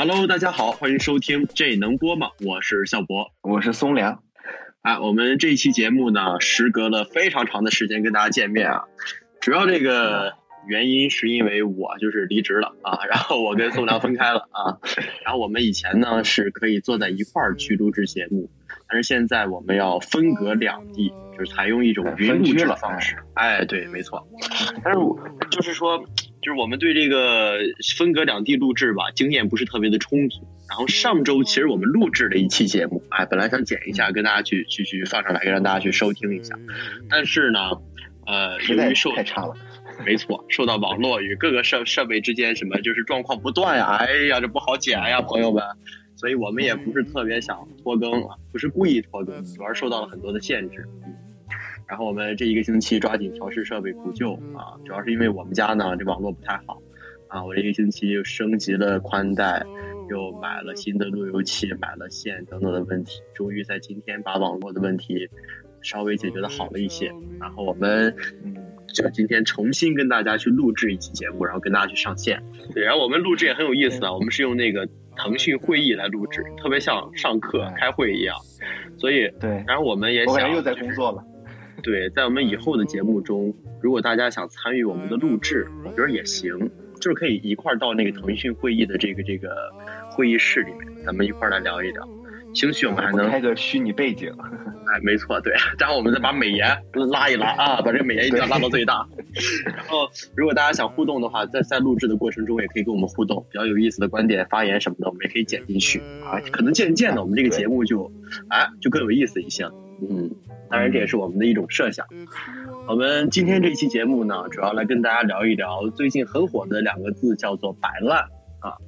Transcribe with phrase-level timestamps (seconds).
[0.00, 2.30] Hello，大家好，欢迎收听这能播吗？
[2.42, 4.22] 我是笑博，我是松良。
[4.80, 8.84] 啊，我们这一期节目呢，时隔了非常长的时间跟大家见面啊，
[9.42, 10.32] 主要这个
[10.66, 14.80] 原因是因为我就是离职了啊，然后我跟宋良分开了啊，
[15.22, 18.48] 然后我们以前呢是可以坐在一块儿去录制节目，
[18.88, 23.16] 但是现在我们要分隔两地，就是采用一种云录制的方式。
[23.34, 24.26] 哎，对，没错。
[24.82, 25.20] 但是我
[25.50, 26.02] 就是说。
[26.42, 27.58] 就是我们对这个
[27.98, 30.40] 分隔两地录制吧，经验不是特别的充足。
[30.68, 36.54] 然后上周其实我们录制了一期节目，哎，本来想剪一下跟大家去去去放上来，让大家去收听一下。
[37.08, 37.58] 但是呢，
[38.26, 39.54] 呃，由于受太差了，
[40.06, 45.62] 没错，受到网络与各个设设备之间什么就是状况不断呀，哎呀，这不好剪呀，朋友们。
[46.16, 50.86] 所以我们也不是特别想拖更啊，不是故意拖更，主要是受到了很多的限制。
[51.90, 56.80] 然后我们这一个星期抓紧调试设备补救啊，主要是因为我们家呢这网络不太好
[57.26, 59.60] 啊，我这一个星期又升级了宽带，
[60.08, 65.28] 又买了新的路由器，买了线等等的问题，终于在今天把网络的问题
[65.82, 67.12] 稍微解决的好了一些。
[67.40, 68.54] 然后我们嗯，
[68.94, 72.40] 就今天重新跟大家去录制一期节目，然后跟大家去上线。
[72.72, 78.36] 对，然后我们录制也很有意思啊，我们是用那个腾讯会议来录制，特别像上课开会一样。
[78.96, 81.24] 所以对，然后我们也想又在工作了。
[81.82, 89.50] 对，在我们以后的节目中，如果大家想参与我们的录制，我觉得也行，就是可以一块儿到那个腾讯会议的这个这个
[90.10, 92.08] 会议室里面，咱们一块儿来聊一聊。
[92.52, 94.32] 兴许我们还能开个虚拟背景。
[94.90, 96.66] 哎，没错，对，然后我们再把美颜
[97.12, 99.06] 拉一拉啊，把这个美颜一定要拉到最大。
[99.64, 106.40] 然后，如果大家想互动的话，在在录制的过程中也可以跟我们互动，比较有意思的观点、发言什么的，我们也可以剪进去啊。
[106.50, 108.10] 可能渐渐的，我们这个节目就
[108.48, 109.72] 哎就更有意思一些了。
[110.08, 110.30] 嗯。
[110.70, 112.06] 当然，这也是我们的一种设想。
[112.86, 118.20] 我们今天这期节目呢，主要来跟大家聊一聊最近很火的两个字，叫做“摆烂”
[118.62, 118.78] 啊。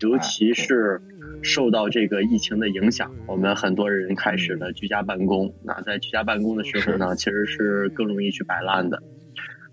[0.00, 1.00] 尤其是
[1.42, 5.50] 受到这个疫情的影响，我们很多人开始了居家办公。
[5.62, 9.02] 那在居家办公的时候呢，其实是更容易去摆烂的。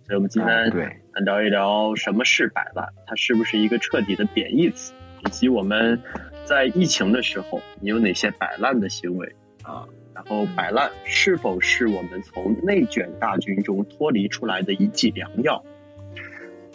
[0.05, 4.93] 所以我们今天来聊一聊什么是摆烂，它是不是一个彻底的贬义词，
[5.25, 6.01] 以及我们
[6.45, 9.85] 在疫情的时候，你有哪些摆烂的行为啊？
[10.29, 15.63] 然后摆烂是否是我们从内卷大军中脱离出来的一剂良药？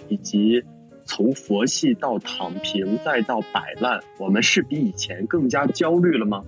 [0.08, 0.62] 以及
[1.04, 6.42] 从佛系到躺平再到摆烂，我们是比以前更加焦虑了吗？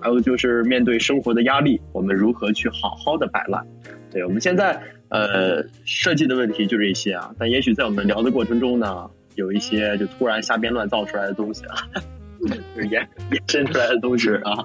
[0.00, 3.66] 还有就是面对生活的压力，我们如何去好好的摆烂？
[4.10, 11.76] 对我们现在呃设计的问题就这些啊，但也许在我们聊的过程中呢，有一些就突然瞎编乱造出来的东西啊，
[12.74, 14.64] 就是延延伸出来的东西啊。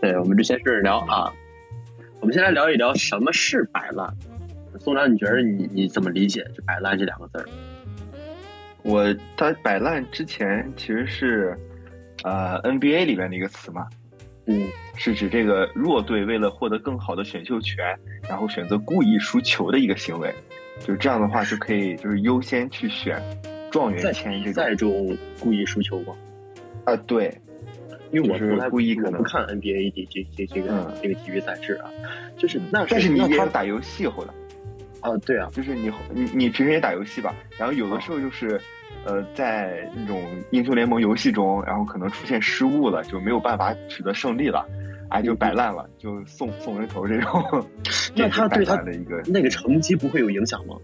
[0.00, 1.32] 对，我们就先试着聊啊。
[2.20, 4.12] 我们先来聊一聊什么是摆烂。
[4.80, 7.44] 宋良，你觉得你你怎么理解这“摆烂”这两个字儿？
[8.82, 11.58] 我他摆烂之前其实是
[12.22, 13.88] 呃 NBA 里面的一个词嘛，
[14.46, 17.84] 嗯，是指这个弱队为了获得更好的选秀权，
[18.28, 20.32] 然后选择故意输球的一个行为。
[20.80, 23.20] 就这样的话就可以就是优先去选
[23.70, 26.14] 状元签这赛中故意输球吗？
[26.84, 27.36] 啊，对。
[28.10, 31.90] 因为我从来故意可能不看 NBA 这这这这个这个体育赛事啊，
[32.36, 34.32] 就是那但是你也打游戏后来，
[35.00, 38.60] 啊对啊，就是你你你平时也打游戏吧，然后有的时候就是
[39.04, 44.66] 呃在那种英雄联盟游戏中，然后可能出现失误了，就没有办法取得胜利了，
[45.10, 47.66] 哎就摆烂了，就送送人头这种。
[48.16, 50.76] 那他对他的一个那个成绩不会有影响吗？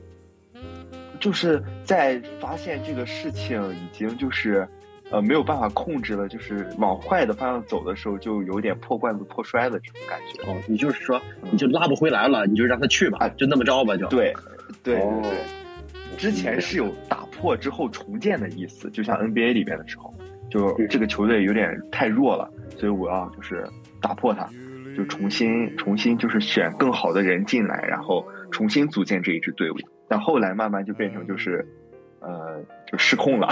[1.18, 4.68] 就是在发现这个事情已经就是。
[5.10, 10.50] 呃，没有办法控制了，就是往坏的方向走的时候，就有点破罐子破摔的这种感觉。
[10.50, 11.20] 哦，你就是说，
[11.50, 14.08] 你就拉不回来了，你就让他去吧，就那么着吧，就。
[14.08, 14.34] 对，
[14.82, 15.32] 对对对。
[16.16, 20.14] 之前是有打破之后重建的意思，就像 NBA 里边的时候，
[20.48, 22.48] 就这个球队有点太弱了，
[22.78, 23.66] 所以我要就是
[24.00, 24.48] 打破它，
[24.96, 29.74] 就重新重新就是选更好的人进来，然后重新组建这一支队伍。
[30.08, 31.66] 但后来慢慢就变成就是，
[32.20, 33.48] 呃，就失控了。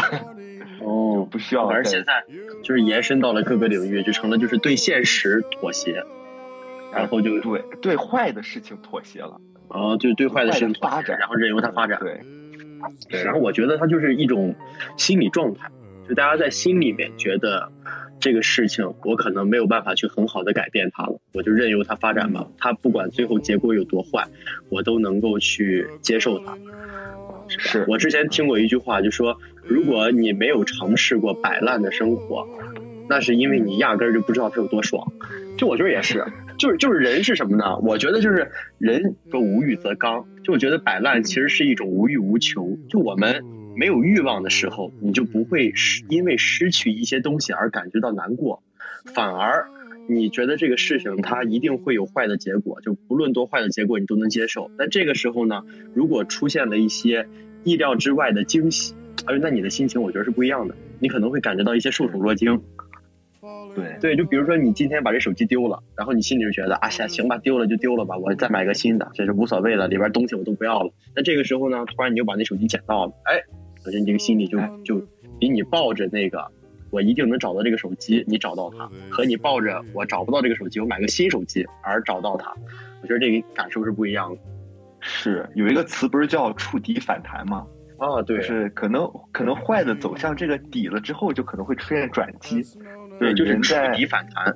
[0.85, 1.67] 哦，不需要。
[1.69, 2.25] 反正现在
[2.63, 6.05] 就是延伸到了各个领域，就成了就是对现实妥协，
[6.93, 9.41] 然后就对对坏的事情妥协了。
[9.69, 11.99] 哦，就对坏的事情发展，然后任由它发展。
[12.01, 12.21] 对，
[13.09, 13.25] 对。
[13.25, 14.55] 然后我觉得它就是一种
[14.97, 15.71] 心理状态，
[16.09, 17.73] 就大家在心里面觉得
[18.21, 22.47] 这个事情我可能没有办法去很好的改变它了，我就任由它发展吧。
[22.59, 24.29] 它不管最后结果有多坏，
[24.69, 26.59] 我都能够去接受它。
[27.49, 29.39] 是我之前听过一句话，就说。
[29.65, 32.47] 如果你没有尝试过摆烂的生活，
[33.09, 35.13] 那是因为你压根儿就不知道它有多爽。
[35.57, 36.25] 就我觉得也是，
[36.59, 37.77] 就是就是人是什么呢？
[37.79, 40.27] 我觉得就是人说无欲则刚。
[40.43, 42.79] 就我觉得摆烂其实是一种无欲无求。
[42.89, 43.45] 就我们
[43.77, 48.63] 没有欲望的时候，你就不会失因为失去一些东西而感觉到难过，
[49.15, 49.67] 反而
[50.09, 54.71] 你觉得这个事情它一定会有坏的结果，就不论多坏的结果你都能接受。
[54.77, 55.63] 但这个时候呢，
[55.95, 57.29] 如果出现了一些
[57.63, 58.95] 意料之外的惊喜，
[59.27, 62.61] 哎，那你的心情我觉得是不一样的，你可能会感觉到一些受宠若惊。
[63.75, 70.93] 对对，就比如说你今天把这手机丢了，然后你心里就觉得啊，行行吧，丢了就丢了吧，我再买个新的，这是无所谓的，里边东西我都不要了。
[71.17, 73.41] 那这个时候呢，突然你就把那手机捡到了，哎，
[73.85, 75.03] 首先你这个心里就就
[75.41, 76.47] 比你抱着那个
[76.91, 82.55] 我一定能找到这个手机，你找到它，和你抱着我找不到这个手机，我买个新手机而找到它，
[83.01, 84.41] 我觉得这个感受是不一样的。
[85.01, 87.67] 是有一个词不是叫触底反弹吗？
[88.03, 92.61] 啊，对，就是可能可能坏的走向这个底了之后，就可能会出现转机。
[93.21, 94.53] 对，就是触底反弹。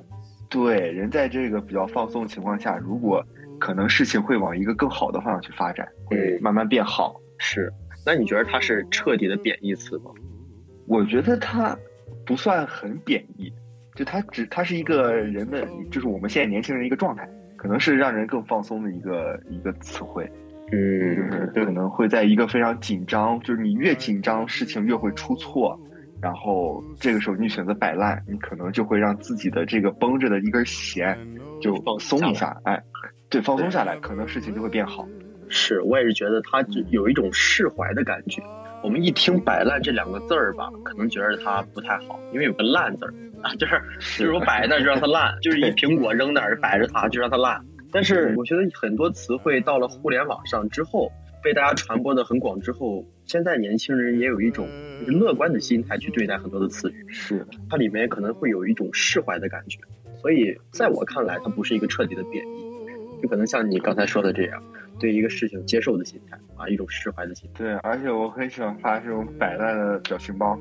[0.49, 3.23] 对人在这个比较放松的情况下，如果
[3.59, 7.19] 可能事情会往一个更好的方向去发展，会嗯慢慢变好。
[7.37, 7.71] 是，
[8.05, 10.11] 那你觉得它是彻底的贬义词吗？
[10.85, 11.77] 我觉得它
[12.25, 13.51] 不算很贬义，
[13.95, 20.29] 就它只它是一个人的，就是我们现在年轻人一个状态，可能是让人更放松的一个一个词汇。
[20.71, 25.79] 就是可能会在一个非常紧张，就是你越紧张，事情越会出错，
[26.21, 31.17] 然后这个时候你选择摆烂，你可能就会让自己的这个绷着的一根弦
[31.61, 32.83] 就放松一下下，哎，
[33.29, 35.07] 对，放松下来，可能事情就会变好。
[35.49, 38.41] 是我也是觉得它就有一种释怀的感觉。
[38.83, 43.81] 我们一听“摆烂”这两个字儿吧，可能觉得它不太好，因为有个“烂”字儿啊，就是
[44.17, 47.59] 就是我摆那儿就让它烂，就是一苹果扔那儿摆着它就让它烂。
[47.97, 51.11] 但是我觉得很多词汇到了互联网上之后，
[51.43, 54.69] 被大家传播的很广之后，现在年轻人也有一种
[55.07, 59.79] 乐观的心态去对待很多的词语，是，它里面可能会有一种释怀的感觉。
[60.21, 64.61] 所以在我看来，它不是一个彻底的贬义，就可能像你刚才说的这样，
[64.99, 67.63] 对一个事情接受的心态啊，一种释怀的心态。
[67.63, 70.59] 对，而且我很喜欢发这种摆烂的表情包，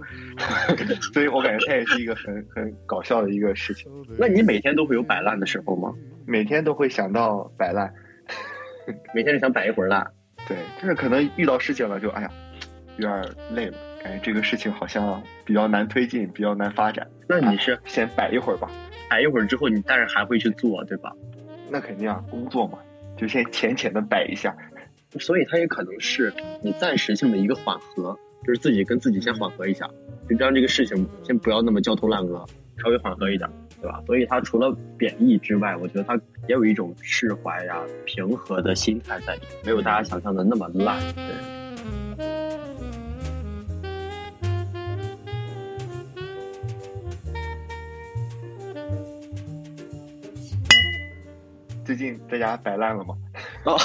[1.13, 3.91] 所以我感觉它也是一个很很搞笑的一个事情。
[4.19, 5.93] 那你每天都会有摆烂的时候吗？
[6.27, 7.93] 每天都会想到摆烂，
[9.15, 10.07] 每天就想摆一会儿烂。
[10.49, 12.31] 对，就是可能遇到事情了就哎呀，
[12.99, 17.07] 有点累了，感觉这个事情好像比较难推进，比较难发展。
[17.29, 18.71] 那你是先摆一会儿吧？
[19.09, 21.13] 摆一会儿之后，你但是还会去做，对吧？
[21.69, 22.79] 那肯定啊，工作嘛，
[23.17, 24.57] 就先浅浅的摆一下。
[25.19, 26.33] 所以它也可能是
[26.63, 29.89] 你暂时性的一个缓和，就是自己跟自己先缓和一下，
[30.29, 32.45] 就让这个事情先不要那么焦头烂额，
[32.83, 33.49] 稍微缓和一点，
[33.81, 34.03] 对吧？
[34.07, 36.15] 所以它除了贬义之外，我觉得它
[36.49, 41.01] 也有一种释怀呀、平和的心态在里面，没有大家想象的那么烂。
[41.15, 41.25] 对，
[51.97, 53.17] 最近在家摆烂了吗？
[53.65, 53.75] 哦，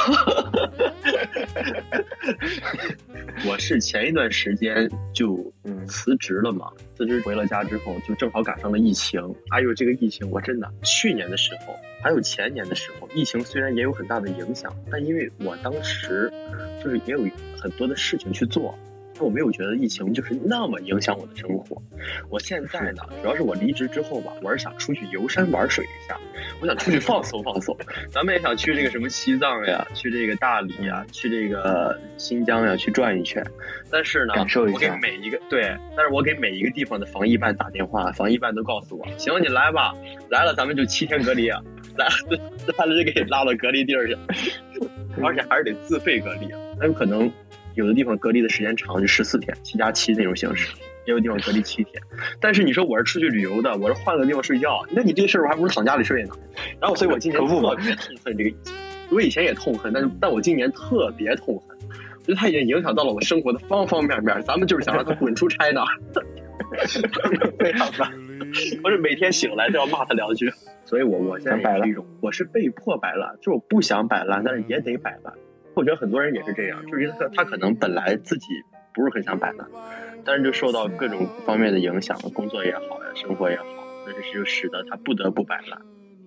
[3.48, 9.22] 我是前一段时间就嗯辞职了嘛，辞职回了家之后，就正好赶上了疫情。
[9.52, 11.74] 哎呦，这个疫情我真的去年的时候，
[12.04, 16.30] 还有前年的时候，疫情虽然也有很大的影响，但因为我当时
[16.84, 17.26] 就是也有
[17.58, 18.78] 很多的事情去做。
[19.22, 21.80] 但我没有觉得疫情就是那么影响我的生活。
[22.28, 26.20] 我现在呢，主要是我离职之后吧，我是想出去游山玩水一下，
[26.60, 27.78] 我想出去放松放松。
[28.10, 33.46] 咱们也想去这个什么西藏呀，去这个大理呀，去这个新疆呀，去转一圈。
[33.92, 35.62] 但是呢，感受一下我给每一个对，
[35.96, 39.94] 但是我给每一个地方的防疫办打电话，防疫办都告诉我，行，你来吧，
[40.32, 41.62] 来了咱们就七天隔离，啊，
[41.96, 42.08] 来
[42.76, 44.18] 来了就给拉到隔离地儿去，
[45.22, 46.50] 而且还是得自费隔离。
[46.80, 47.32] 那有可能
[47.76, 50.74] 有的地方隔离的时间长，就十四天，七加七那种形式。
[51.08, 52.00] 也有地方隔离七天，
[52.40, 56.30] 但是你说我是出去旅游的，我是换个地方睡觉，那你这事儿我还不如躺家里睡呢。
[56.80, 58.76] 然后，所以我今年特别痛恨这个疫情。
[59.10, 64.40] 我以前也痛恨，但是但我今年特别痛恨，我觉得它已经影响到了我生活的方方面面。
[64.44, 65.84] 咱们就是想让它滚出 China，
[67.58, 68.12] 非常烦。
[68.84, 70.54] 我是每天醒来都要骂他两句，
[70.86, 75.34] 所以我我现在摆烂也是一种，我是被迫摆烂，就是我不想摆烂，但是也得摆烂。
[75.74, 78.48] 我觉得很多人也是这样，就是他他可能本来自己
[78.94, 79.68] 不是很想摆烂，
[80.26, 83.66] 但是就受到各种方面的影响，工作也好呀，生活也好，
[84.06, 85.82] 那就是就使得他不得不摆烂。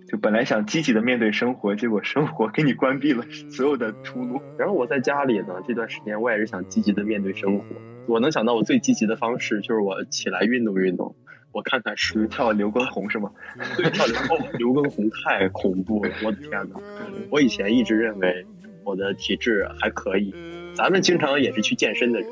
[0.06, 4.40] 就本来想积极的面对生活，结果生活给你关闭了所有的出路。
[4.58, 7.64] 然后我在家里呢，这段时间我也是想积极的面对生活。
[8.06, 11.16] 我能想到我最积极的方式就是我起来运动运动，
[11.52, 13.30] 我看看书就是，跳刘畊宏是吗？
[13.78, 16.78] 对，跳刘畊刘畊宏太恐怖了，我的天哪！
[17.32, 18.46] 我以前一直认为
[18.84, 20.34] 我的体质还可以，
[20.74, 22.30] 咱们经常也是去健身的人，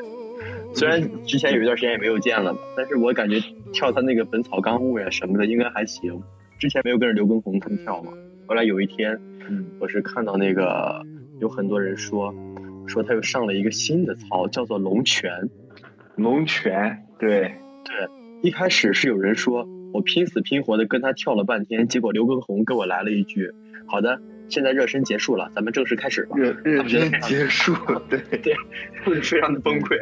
[0.74, 3.40] 虽然之前有一段时间也没有健了吧，但是我感觉
[3.72, 6.22] 跳他那个《本草纲目》呀什么的应该还行。
[6.58, 8.12] 之前没有跟着刘畊宏他们跳嘛，
[8.46, 11.04] 后来有一天，嗯，我是看到那个
[11.40, 12.32] 有很多人说，
[12.86, 15.48] 说他又上了一个新的操，叫做龙泉。
[16.14, 17.54] 龙泉，对
[17.84, 18.08] 对，
[18.42, 23.50] 一开始是有人说我拼死拼活的跟他跳了半天，结果刘畊宏跟我来了一句
[23.88, 24.20] ：“好的，
[24.52, 27.74] 现在热身结束了，咱们正式开始吧。”热热身结束，
[28.10, 28.54] 对对，
[29.02, 29.96] 会非常的崩溃。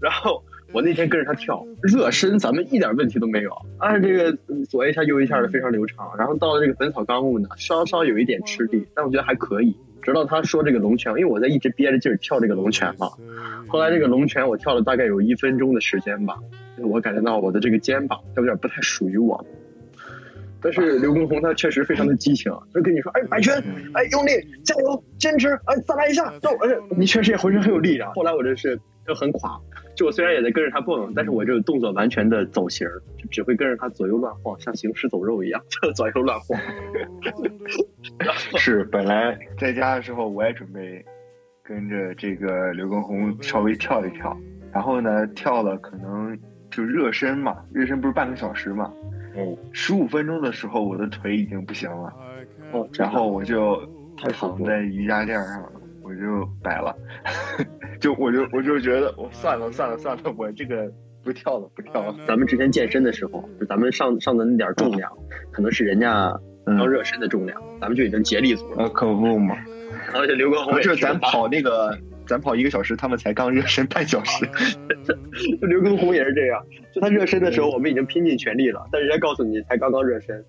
[0.00, 0.42] 然后
[0.72, 6.08] 我那天跟着他跳热身，咱们一点问题都没有，按这个左一下右一下的非常流畅。
[6.16, 9.76] 然后到了这个《本草纲目》呢，稍稍有一点吃力，但我觉得还可以。
[10.02, 13.10] 直到他说这个龙泉，因为我在一直憋着劲儿跳这个龙泉嘛。
[13.68, 16.38] 后来这个龙泉我跳了大概有一分钟的时间吧，
[16.78, 19.44] 我感觉到我的这个肩膀有点不太属于我。
[20.62, 23.54] 但是刘畊宏他确实非常的激情，就跟你说：“哎，摆拳，
[23.94, 24.30] 哎，用力，
[24.64, 28.12] 加油，坚持，哎，再来一下，走！”而且你确实也浑身很有力量。
[28.12, 29.58] 后来我这是就很垮，
[29.96, 32.86] 就我虽然也在跟着他蹦，但是我这个动作完全的走形，
[33.18, 36.60] 就只会跟着他左右乱晃，像行尸走肉一样，就 左右乱晃。
[38.58, 41.04] 是，本来在家的时候我也准备
[41.62, 44.36] 跟着这个刘畊宏稍微跳一跳，
[44.72, 46.38] 然后呢，跳了可能
[46.70, 48.92] 就热身嘛，热身不是半个小时嘛。
[49.36, 52.12] 嗯，十五分钟的时候，我的腿已经不行了，
[52.72, 53.80] 哦，然后我就
[54.16, 55.72] 躺在瑜伽垫上，
[56.02, 56.94] 我就摆了，
[58.00, 60.90] 就我就我就觉得我算了算了算了，我这个
[61.22, 62.14] 不跳了不跳了。
[62.26, 65.10] 咱们之前健身的时候，就咱们上上的那点重量，
[65.52, 66.32] 可能是人家
[66.66, 68.88] 刚热身的重量，咱们就已经竭力足了。
[68.88, 69.56] 可不嘛，
[70.14, 71.96] 而且刘畊宏就是咱跑那个。
[72.30, 74.46] 咱跑一个小时，他们才刚热身半小时。
[75.62, 80.44] 刘畊宏也是这样，就他热身的时候，我们已经拼尽全力了，但人家告诉你才刚刚热身。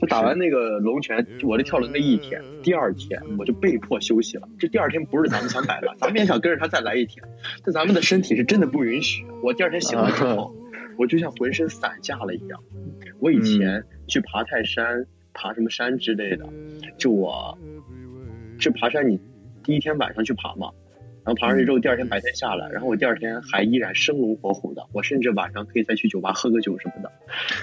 [0.00, 4.48] 就打完那个龙泉，我就跳了那一天，第二天我就被迫休息了。
[4.58, 7.22] 这第二天不是咱们想摆的，咱们也想跟着他再来一天，
[7.62, 9.26] 但咱们的身体是真的不允许。
[9.42, 10.54] 我第二天醒来之后，
[10.96, 12.58] 我就像浑身散架了一样。
[13.18, 15.04] 我以前去爬泰山、
[15.34, 16.48] 爬什么山之类的，
[16.96, 17.58] 就我
[18.58, 19.20] 去爬山，你
[19.62, 20.70] 第一天晚上去爬嘛。
[21.24, 27.12] 然后爬上去之后，第二天白天下来，然后我第二天还依然生龙活虎的，我甚至晚上可以再去酒吧喝个酒什么的。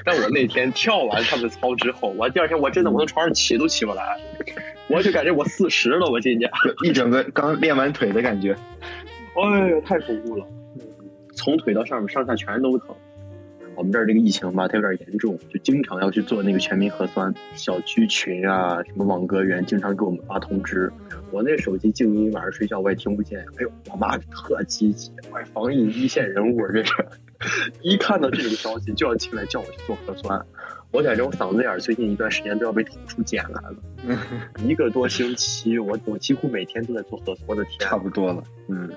[0.06, 4.18] 但我那天 跳完他们操之后，我第二天我真的我从床上起都起不来，
[4.88, 6.50] 我就感觉我四十了，我今年
[6.86, 8.56] 一整个刚练完腿的感觉，
[9.36, 10.46] 哎呀，太恐怖了，
[11.36, 12.96] 从腿到上面上下全都疼。
[13.80, 17.34] 我们这儿这个疫情吧，它有点严重，就经常要去做那个全民核酸。
[17.56, 20.92] 小区群啊，什么网格员经常给我们发通知。
[21.32, 23.40] 我那手机静音，晚上睡觉我也听不见。
[23.40, 26.92] 哎呦，我妈特积极，哎，防疫一线人物这是，
[27.82, 30.46] 一看到这种消息就要进来叫我去做核酸。
[30.92, 34.20] 我感觉我嗓子眼最近一段时间都要被捅出茧来了。
[34.62, 37.38] 一个多星期，我我几乎每天都在做核酸。
[37.48, 38.92] 我的天，差不多了，嗯。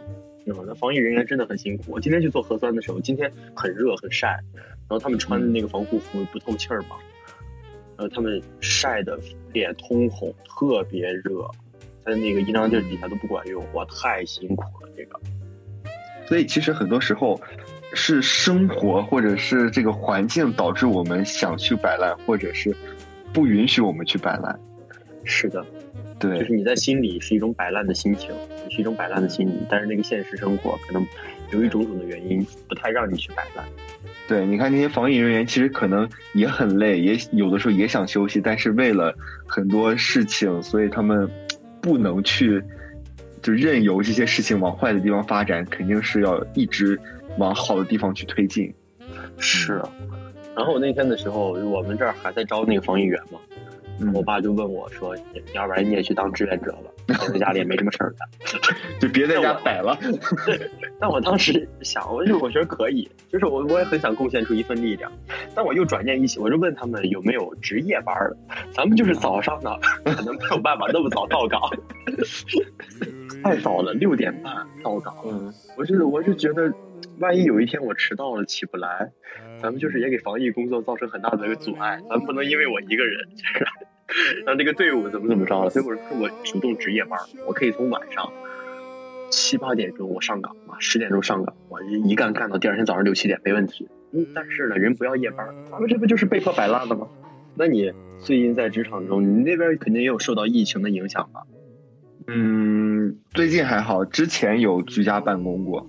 [0.45, 1.85] 那防疫人员真的很辛苦。
[1.93, 6.97] 我今天去做核酸的时候，今天很热很晒，然后他们穿的那个防护服不透气儿嘛，
[7.97, 9.19] 然后他们晒的
[9.53, 11.49] 脸通红，特别热，
[12.05, 15.19] 在那个阴凉地底下都不管用，哇，太辛苦了这个。
[16.27, 17.41] 所以其实很多时候
[17.93, 22.75] 是生活或者是这个环境导致我们想去摆烂，或者是
[23.33, 24.59] 不允许我们去摆烂。
[25.25, 25.65] 是的。
[26.19, 28.31] 对，就是你在心里是一种摆烂的心情，
[28.71, 31.05] 是一种摆烂的心理，但是那个现实生活可能
[31.52, 33.64] 由于种种的原因，不太让你去摆烂。
[34.26, 39.14] 对，你看那些防疫人员，其实可能也很累，也有的时候也想休息，但是为了
[39.47, 41.28] 很多事情，所以他们
[41.80, 42.62] 不能去
[43.42, 46.99] 就任由这些事情往坏的地方发展，肯定是要一直
[47.38, 48.73] 往好的地方去推进。
[49.37, 49.82] 是，
[50.56, 53.38] 然后我那天的时候，我们这儿还在招那个防疫员嘛。
[54.14, 55.16] 我爸就问我说
[55.54, 58.28] ：“要不然你也去当志愿者吧，在家里也没什么事儿干，
[58.99, 59.99] 就别在家摆了。”
[61.00, 65.11] 但我当时想，我就我觉得可以，就是我我也很想贡献出一份力量。
[65.54, 68.37] 但我又转念一想，我就问他们有没有值夜班的？
[68.73, 71.61] 咱们就是早上的，可能没有办法那么早到岗，
[73.42, 75.14] 太早了，六点半到岗。
[75.25, 76.73] 嗯，我是我就觉得，
[77.18, 79.11] 万一有一天我迟到了起不来，
[79.61, 82.00] 咱们就是也给防疫工作造成很大的一个阻碍。
[82.09, 83.28] 咱们不能因为我一个人。
[84.45, 85.71] 让这个队伍怎么怎么着了？
[85.71, 88.31] 所以我说我主动值夜班，我可以从晚上
[89.31, 93.88] 七八点钟我上岗嘛，十点钟上岗，我一干干到第二天早上六七点没问题。
[94.12, 97.09] 嗯，但是呢，人不要夜班，咱们这不就是被迫摆烂的吗？
[97.54, 101.42] 那你最近在职场中，你那边肯定也有受到疫情的影响吧？
[102.26, 105.88] 嗯，最近还好，之前有居家办公过。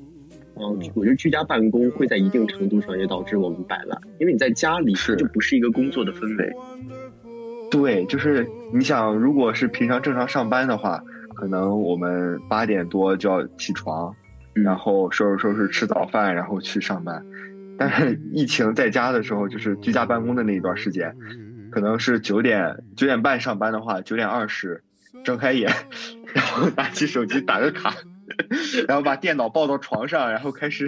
[0.55, 6.53] 嗯，我觉得居家办公会在一定程度上也导致我们摆烂，因为你在家里就不是一个工作的氛围。
[7.73, 11.03] 对，就是你想，如果是平常正常上班的话，
[11.33, 14.15] 可能我们八点多就要起床，
[14.53, 17.25] 然后收拾收拾吃早饭，然后去上班。
[17.75, 21.15] 但是疫情在家的时候，就是居家办公的那一段时间，
[21.71, 24.83] 可能是九点九点半上班的话，九点二十
[25.23, 25.73] 睁开眼，
[26.31, 27.91] 然后拿起手机打个卡，
[28.87, 30.87] 然后把电脑抱到床上，然后开始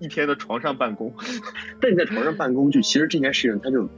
[0.00, 1.14] 一天的床上办公。
[1.80, 3.88] 但你在床上办公，就其实这件事情，它就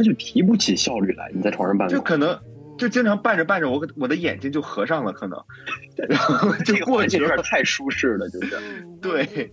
[0.00, 1.30] 他就提不起效率来。
[1.34, 2.38] 你在床上办公，就可能
[2.78, 5.38] 就经常办着办着，我我的眼睛就合上了，可能，
[6.08, 8.56] 然后就过去有点太舒适了，就是
[9.02, 9.52] 对。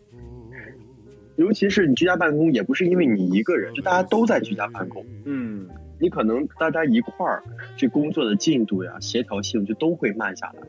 [1.35, 5.05] 尤其是你居家办公，也不是因为你一个人，就大家都在居家办公。
[5.25, 5.67] 嗯，
[5.99, 7.43] 你可能大家一块儿
[7.75, 10.67] 这工作的进度呀、协调性就都会慢下来，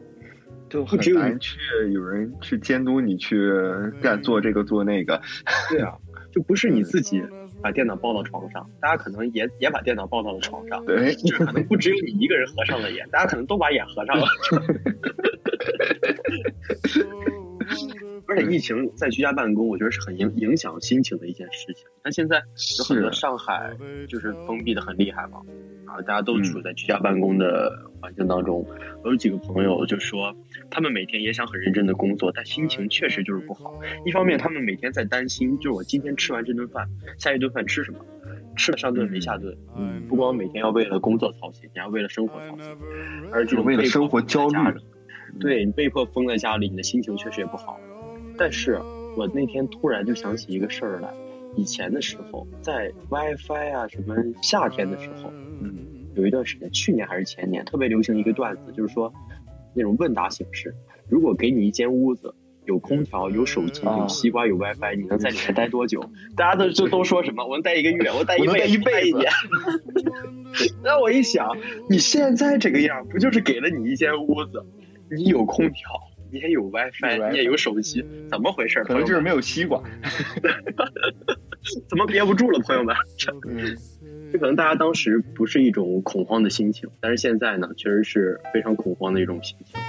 [0.68, 1.56] 就很难去
[1.94, 3.50] 有人去监督你去
[4.02, 5.18] 干做这个做那个。
[5.70, 5.94] 对啊，
[6.30, 7.23] 就不是你自己
[7.62, 10.85] 把电脑抱到床上，大家可能也也把电脑抱到了床上。
[10.85, 14.27] 对，就可能不只有你一个人合上了眼，大家可能都把眼合上了。
[18.28, 21.87] 而且疫情在居家办公，我觉得是很影影响心情的一件事情。
[22.04, 22.42] 那现在
[22.78, 23.75] 有很多上海
[24.06, 25.40] 就是封闭的很厉害嘛，
[25.87, 28.66] 啊，大家都处在居家办公的环境当中。
[29.02, 30.37] 我有几个朋友就说，
[30.70, 33.73] 他们每天也想很认真的工作，但心情确实就是不好。
[34.04, 36.87] 一方面，他们每天在担心，就是我今天吃完这顿饭，
[37.18, 37.99] 下一顿饭吃什么？
[38.56, 39.56] 吃了上顿没下顿。
[39.75, 42.76] 嗯，不光每天要为了工作操心，你要为了生活操心，
[43.32, 44.58] 而且为了生活焦虑。
[45.38, 47.78] 对你被迫封在家里，你的心情确实也不好。
[48.38, 48.80] 但是
[49.16, 51.12] 我那天突然就想起一个事儿来，
[51.57, 55.30] 以前的时候在 WiFi 啊什么夏天的时候，
[55.61, 55.75] 嗯，
[56.14, 59.12] 有一段时间，去年还是前年，特别流行一个段子，就是说
[59.75, 60.73] 那种问答形式，
[61.09, 62.33] 如果给你一间屋子，
[62.64, 66.00] 有空调、有手机、有西瓜、有 WiFi，你能在里面待多久？
[66.37, 67.45] 大家都就都说什么？
[67.45, 69.18] 我能待一个月，我待一辈一辈子。
[70.85, 71.49] 那我一想，
[71.88, 74.64] 你现在这个样，不就是给了你一间屋子，
[75.11, 75.90] 你有空调？
[76.30, 78.85] 你也有 WiFi，你也有手机，怎么回事？
[78.85, 79.82] 可能就是没有西瓜，
[81.88, 82.94] 怎么憋不住了，朋友们？
[83.49, 83.75] 嗯，
[84.30, 89.80] 这可能大家当时不是一种恐慌的心情，但是现在呢，确实是非常恐慌的一种心情。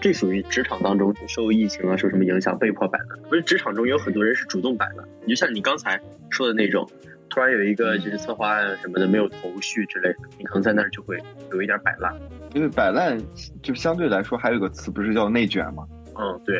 [0.00, 3.18] 这属于职场当中受疫情啊，受什么影响被迫摆烂？
[3.28, 6.86] 不是职场中有很多人是主动摆烂，你就像你刚才说的那种。
[7.30, 11.18] 突然有一个就是策划案什么的没有头绪之类的，你可能在那儿就会
[11.52, 12.14] 有一点摆烂。
[12.54, 13.20] 因为摆烂
[13.62, 15.86] 就相对来说还有个词不是叫内卷吗？
[16.16, 16.56] 嗯，对。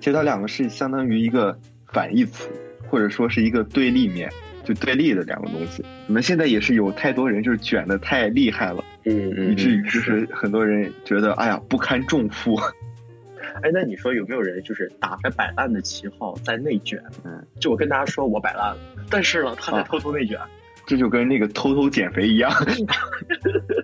[0.00, 2.50] 其实它两个是相当于一个反义词，
[2.88, 4.30] 或者说是一个对立面，
[4.64, 5.84] 就对立的两个东西。
[6.06, 12.56] 我们现在也是有太多人就是卷的太厉害了，嗯嗯，以至于就是很多人觉得哎呀不堪重负。
[13.62, 17.02] 哎，那你说有没有人就是打着摆烂的旗号在内卷？
[17.24, 18.78] 嗯，就我跟大家说我摆烂了，
[19.10, 20.38] 但是呢，他在偷偷内卷，
[20.88, 22.50] 这就跟那个偷偷减肥一样，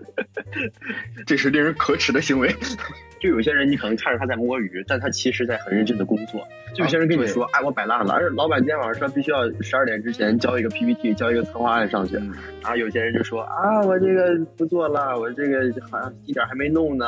[1.27, 2.49] 这是令人可耻的行为。
[3.21, 6.47] 就有些人你可能看着他在摸鱼，但他其实在很认真的工作。
[6.75, 12.17] 就有些人跟你说，哎，我摆烂了，而老板今天晚上说必须要十二点之前交一个 PPT，交一个策划案上去。
[12.17, 17.07] 然后有些人就说，啊，我这个不做了，我这个好像一点还没弄呢，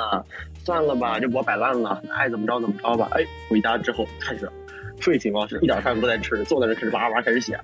[0.63, 3.09] 算了吧，这我摆烂了，爱怎么着怎么着吧。
[3.13, 4.47] 哎，回家之后开始
[5.01, 7.59] 睡醒了，一点饭不在吃，坐在那开始哇哇开始写。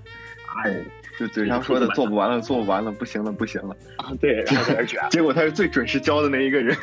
[0.63, 0.77] 哎，
[1.23, 4.13] 就嘴上说的做不完了， 做不完了，不行了，不行了啊！
[4.21, 6.77] 对，然后在那卷， 结果他是最准时交的那一个人。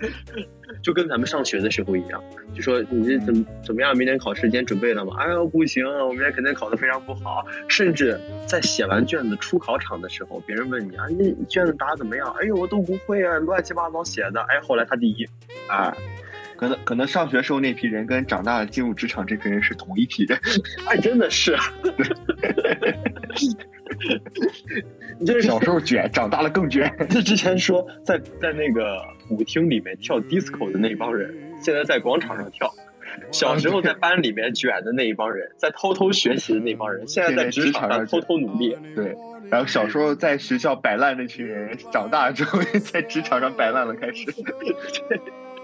[0.80, 2.22] 就跟咱们上学的时候一样，
[2.54, 3.96] 就说你这怎么怎么样？
[3.96, 5.12] 明天考试，今天准备了吗？
[5.18, 7.44] 哎呦，不行，我明天肯定考得非常不好。
[7.68, 12.32] 甚至在写完卷子出考场的时候，别人问你啊，你卷子答怎么样？
[12.40, 14.40] 哎呦，我都不会啊，乱七八糟写的。
[14.42, 15.26] 哎，后来他第一，
[15.68, 15.92] 啊，
[16.58, 20.36] 可能可能上学时候那批人跟长大了进入职场这批人是同一批人。
[20.88, 21.56] 哎，真的是。
[25.20, 26.92] 你 这小时候卷，长大了更卷。
[27.08, 32.68] 就之前说在在那个舞厅里面跳 disco 的那帮人，现在在广场上跳；
[33.30, 38.76] 小时候在班里面卷的那一帮人，在偷偷学习的那帮人，现在在职场上偷偷努力。
[38.96, 39.16] 对，
[39.48, 42.60] 然后小时候在学校摆烂那群人，长大了之后
[42.92, 44.26] 在职场上摆烂了，开始。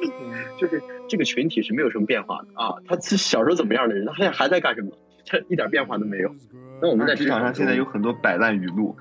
[0.58, 2.74] 就是这个群体是没有什么变化的啊。
[2.86, 4.90] 他小时候怎么样的人，他现在还在干什么？
[5.26, 6.34] 他一点变化都没有。
[6.82, 8.96] 那我们在职场上现在有很多摆烂语录。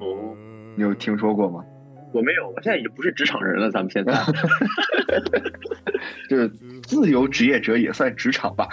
[0.00, 0.36] 哦，
[0.76, 1.64] 你有听说过吗？
[2.12, 3.70] 我没有，我现在已经不是职场人了。
[3.70, 4.12] 咱们现在
[6.30, 6.48] 就是
[6.82, 8.68] 自由职业者也算职场吧？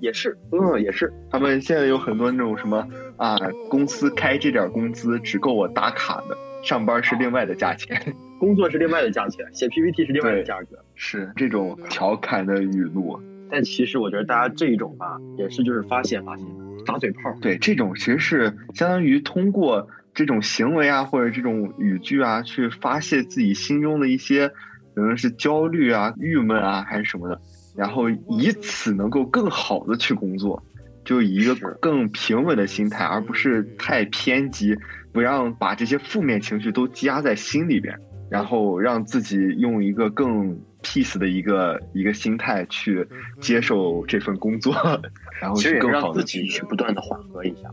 [0.00, 1.12] 也是，嗯，也是。
[1.30, 3.36] 他们现在有很多那种什么啊，
[3.68, 8.00] 公司开这点工资只够我打卡的，上班是另外的价钱，
[8.42, 13.16] 工作是另外的价钱，写 PPT 是另外的价格，是这种调侃的语录。
[13.48, 16.42] 但其实我觉得大家这一种吧，也是就是发泄发泄。
[16.84, 24.48] 打嘴炮，对这种其实是相当于通过这种行为啊，或者这种语句啊，去发泄自己心中的一些
[24.96, 27.40] 可能是焦虑啊、郁闷啊，还是什么的，
[27.76, 30.60] 然后以此能够更好的去工作。
[31.04, 34.76] 就以一个更平稳的心态，而不是太偏激，
[35.12, 37.96] 不让把这些负面情绪都积压在心里边，
[38.32, 43.06] 然后让自己用一个更 peace 的一个一个心态去
[43.42, 44.74] 接受这份工作，
[45.38, 47.68] 然后去更让自己好的去不断的缓和一下。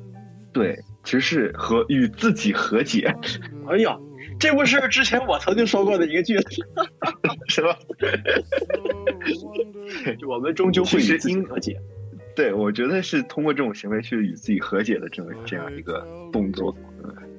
[0.52, 3.15] 对，其实是和与自己和解，
[3.72, 3.98] 哎呀，
[4.38, 6.62] 这不是之前我曾经说过的一个句子，
[7.48, 7.74] 是吧？
[10.19, 11.80] 就我们终究会与自己和解。
[12.36, 16.76] 对，我觉得是通过这种行为去与自己和解的这么这样一个动作。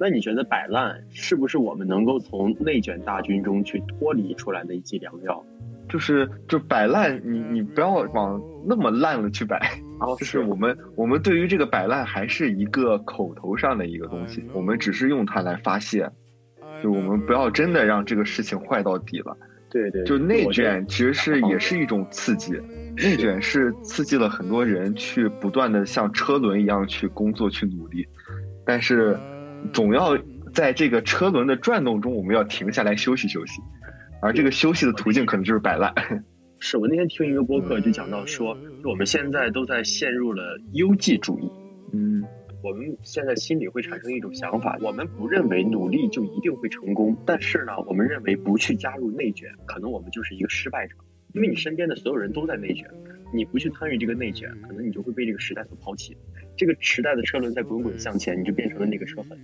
[0.00, 5.44] 那你觉得摆烂是不是我们能够从内卷大军中去脱离出来的一剂良药？
[5.90, 9.58] 就是就摆烂，你你不要往那么烂了去摆。
[9.98, 16.10] 然 后就是我们我们对于这个摆烂还是一个口头上的一个东西，我们只是用它来发泄。
[16.82, 19.36] 就我们不要真的让这个事情坏到底了。
[19.68, 22.52] 对对，就内卷其实是也是一种刺激，
[22.96, 28.06] 内卷是刺激了很多人去不断的像车轮一样去工作去努力，
[28.64, 29.16] 但是
[29.72, 30.18] 总要
[30.52, 33.60] 在这个车轮的转动中，我们要停下来休息休息，
[34.20, 35.92] 而这个休息的途径可能就是摆烂。
[36.58, 40.42] 是我那天听一个播客就讲到说，我们现在都在陷入了
[40.72, 41.50] 优绩主义。
[41.92, 42.22] 嗯
[42.62, 50.94] 我们现在心里会产生一种想法，我们不认为努力就一定会成功，但是呢，我们认为不去加入内卷，可能我们就是一个失败者，
[51.34, 52.88] 因为你身边的所有人都在内卷，
[53.32, 56.16] 你不去参与这个内卷，可能你就会被这个时代所抛弃。
[56.56, 59.38] 这个时代的车轮在滚滚向前，你就变成了那个车痕，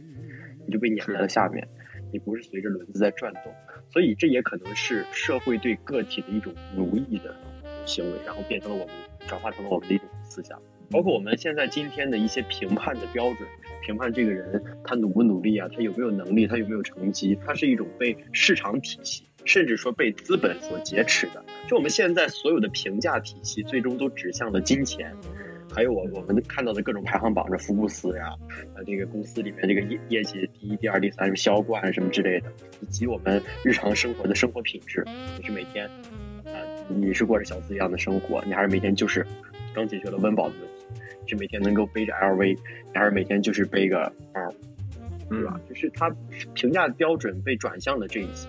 [0.67, 1.67] 你就被碾在了下面，
[2.13, 3.53] 你不是随着轮子在转动，
[3.91, 7.35] 所以这也可能是社会对个体的一种奴役的
[7.87, 8.95] 行为，然后变成了我们
[9.27, 10.61] 转化成了我们的一种思想。
[10.89, 13.49] 包括我们现在今天的一些评判的标准，
[13.85, 21.43] 评判这个人他努不努力啊，他有没有能力，他有没有成绩，它是一种被市场体系，甚至说被资本所劫持的。
[21.69, 25.15] 就我们现在所有的评价体系，最终都指向了金钱。
[25.75, 28.33] 还有我我们看到的各种排行榜，这福布斯呀，
[28.75, 35.05] 呃，这个公司里面这个业业绩第一、第二、第三，什么销冠什么之类的，以及我们日常生活的生活品质，
[35.39, 35.87] 你是每天，
[36.47, 36.57] 啊、
[36.89, 39.27] 你是过着小资一样的生活，你还是每天就是
[39.75, 44.41] 刚解决了温饱的问题，是每天能够背着 LV，你还是每天就是背个包，
[45.29, 45.61] 对吧？
[45.69, 46.09] 就是它
[46.55, 48.49] 评价标准被转向了这一些，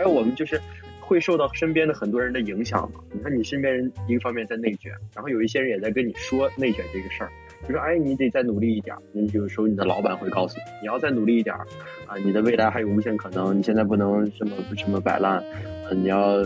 [0.00, 0.58] 还有我们就是
[0.98, 3.00] 会受到身边的很多人的影响嘛。
[3.12, 7.30] 你看你身边人一个方面在内卷，然后有一些人也在跟你说内卷这个事儿，
[7.68, 9.02] 就说哎你得再努力一点儿。
[9.12, 11.66] 你有时候你的老板会告诉你，你要再努力一点儿
[12.06, 15.44] 啊，你的未来还有无限可能，你现在不能这么这么摆烂，
[15.92, 16.42] 你要。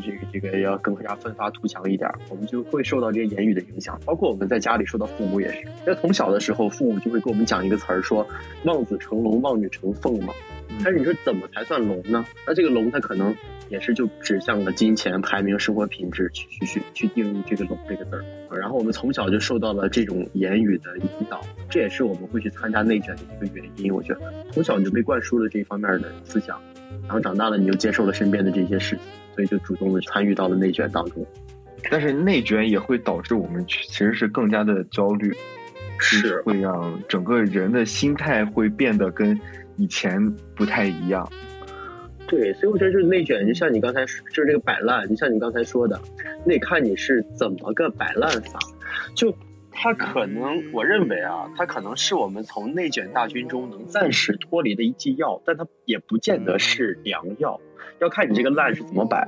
[0.00, 5.66] 这个这个要更加奋发图强一点儿，我们就会受到这些言语的影响，包括我们在家里受到父母也是。
[5.84, 8.24] 在从小的时候，父母就会给我们讲一个词儿，说
[8.62, 10.32] “望子成龙，望女成凤”嘛。
[10.82, 12.24] 但是你说怎么才算龙呢？
[12.46, 13.34] 那这个龙它可能
[13.68, 18.24] 也是就指向了金钱、排名、生活品质去去去去定义这个龙这个字儿。
[18.56, 23.92] 然后我们从小就受到了这种言语的引导，这也是我们会去参加内卷的一个原因。
[23.92, 24.20] 我觉得
[24.52, 26.60] 从小你就被灌输了这一方面的思想，
[27.02, 31.26] 然后长大了你就接受了身边的这些事情，所以就主动的参与到了内卷当中。
[31.90, 35.32] 但是内卷也会导致我们其实是更加的焦虑，
[35.98, 39.38] 是会让整个人的心态会变得跟
[39.78, 41.26] 以前不太一样。
[42.26, 45.98] 对，所以我觉得就是内卷，就像你刚才说，就是这个摆烂，就像你刚才说的，
[46.44, 48.58] 那得看你是怎么个摆烂法。
[49.14, 49.34] 就
[49.70, 57.58] 它可能，我认为啊，它可能是我们从内卷大军中能暂时脱离的一剂药，但它也不见得是良药，
[58.00, 59.26] 要看你这个烂是怎么摆。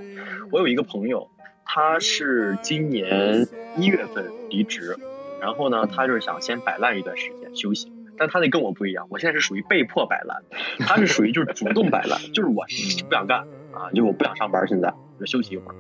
[0.51, 1.27] 我有一个朋友，
[1.65, 3.47] 他是今年
[3.79, 4.95] 一月份离职，
[5.41, 7.91] 然后呢，他就是想先摆烂一段时间休息。
[8.21, 10.43] 但他那跟我不一样，我现在是属于被迫摆烂，
[10.81, 12.67] 他是属于就是主动摆烂，就是我
[13.09, 13.39] 不想干
[13.73, 15.75] 啊，就我不想上班，现在就休息一会儿。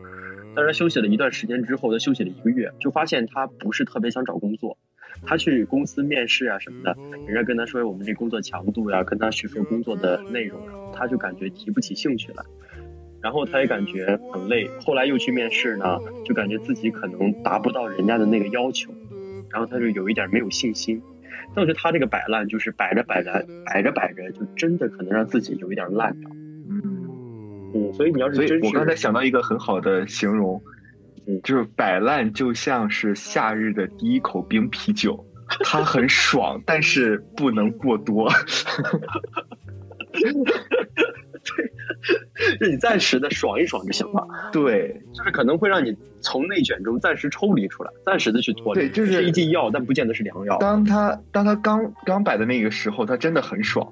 [0.55, 4.79] 但是他休息了一段时间之后，他休息了一个月，就发现他不是特别想找工作。
[5.26, 12.42] 他去公司面试啊什么的，人家跟他说我们这工作强度呀、跟他叙述工作的内容啊，他就感觉提不起兴趣来。
[13.20, 18.90] 然后他也感觉很累，后来又去面试呢，就感觉自己可能达不到人家的那个要求，
[19.50, 21.03] 然后他就有一点没有信心。
[21.54, 26.30] 但我觉得他这个摆烂，就是摆着摆着，摆着摆着，就真的可能让自己有一点烂掉。
[26.68, 26.80] 嗯，
[27.74, 30.62] 嗯，所以你要是所以真是，我刚才想到一个很好的形容，
[31.26, 35.24] 嗯就是摆烂就像是夏日的第一口冰啤酒，
[35.64, 38.30] 它很爽，但是不能过多。
[41.42, 48.80] 对 就你暂时的爽一爽就行了，对，就是可能会让你从内卷中暂时抽离出来，暂时的去脱离。
[48.80, 50.56] 对就是一剂药，但不见得是良药。
[50.59, 53.87] 当他当他刚刚摆的那个时候，他真的很爽，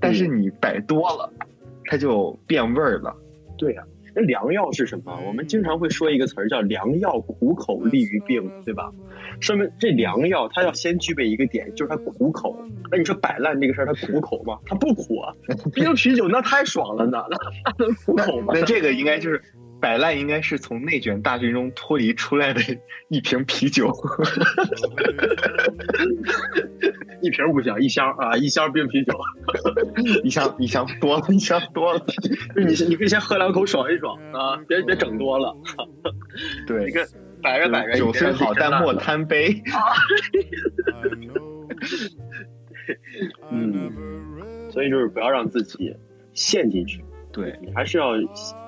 [0.00, 1.32] 但是你摆多了，
[1.86, 3.14] 它就变味儿了。
[3.58, 3.82] 对呀、
[4.14, 5.16] 那良药是什么？
[5.26, 8.90] 我们经常会说一个词儿叫“良药苦口利于病”，对吧？
[9.40, 12.56] 说明这良药它要先具备一个点，就是它苦口。
[12.90, 14.58] 那你说摆烂这个事儿，它苦口吗？
[14.66, 15.32] 它不苦啊！
[15.72, 18.52] 冰啤酒那太爽了呢，那它能苦口吗？
[18.54, 19.40] 那这个应该就是
[19.82, 22.60] 摆烂，应该是从内卷大军中脱离出来的
[23.10, 23.92] 一瓶啤酒。
[27.20, 29.12] 一瓶不行，一箱啊，一箱冰啤酒，
[30.22, 32.04] 一箱一箱多了，一箱多了。
[32.56, 35.54] 你你可以先喝两口爽一爽啊，别别整多了。
[36.66, 37.04] 对，一个
[37.42, 39.60] 摆着摆着，酒虽好，但莫贪杯。
[43.50, 43.90] 嗯，
[44.70, 45.94] 所以就是不要让自己
[46.34, 47.04] 陷进去。
[47.32, 48.12] 对你还是要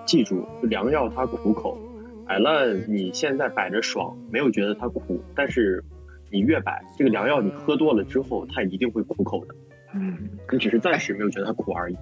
[0.06, 1.78] 记住，良药它苦口，
[2.26, 5.82] 摆烂你现在摆着爽，没有觉得它苦，但是。
[6.30, 9.54] 你越摆这个良药，你喝多了之后，它一定会苦口的。
[9.94, 10.18] 嗯，
[10.50, 11.96] 你只是暂时没有觉得它苦而已。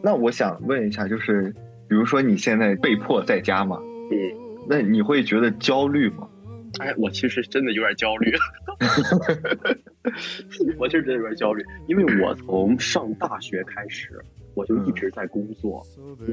[0.00, 1.52] 那我想问一下，就是
[1.88, 3.80] 比如说你现在被迫在家嘛，
[4.12, 4.14] 嗯，
[4.68, 6.28] 那你会觉得焦虑吗？
[6.78, 8.32] 哎，我其实真的有点焦虑。
[10.78, 14.20] 我其实真的有点焦虑，因为我从上大学开始。
[14.54, 15.82] 我就一直在工作。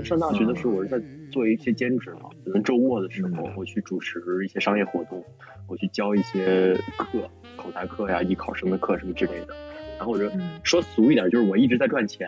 [0.03, 1.01] 上大学的时候，我是在
[1.31, 2.29] 做一些兼职嘛。
[2.43, 5.23] 可能周末的时候，我去主持一些商业活动，
[5.69, 7.07] 我去教一些课，
[7.55, 9.55] 口才课呀、艺考生的课什么之类的。
[9.97, 10.29] 然后我就
[10.65, 12.27] 说俗一点，就是我一直在赚钱，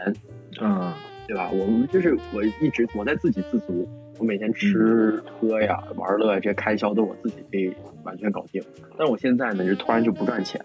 [0.62, 0.94] 嗯，
[1.28, 1.52] 对吧？
[1.52, 3.86] 我们就是我一直我在自给自足，
[4.22, 8.62] 我每天吃喝呀、玩乐这些开销都我自己可以完全搞定。
[8.96, 10.64] 但是我现在呢，就突然就不赚钱。